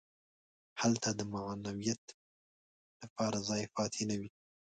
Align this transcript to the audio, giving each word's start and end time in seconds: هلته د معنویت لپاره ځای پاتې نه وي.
هلته 0.81 1.09
د 1.13 1.19
معنویت 1.31 2.03
لپاره 3.01 3.37
ځای 3.49 3.63
پاتې 3.75 4.01
نه 4.09 4.15
وي. 4.19 4.29